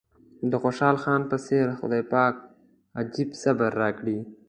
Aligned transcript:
د 0.51 0.53
خوشحال 0.63 0.97
خان 1.03 1.21
په 1.31 1.37
څېر 1.45 1.67
خدای 1.79 2.03
پاک 2.13 2.35
عجيب 2.99 3.29
صبر 3.41 3.71
راکړی. 3.81 4.17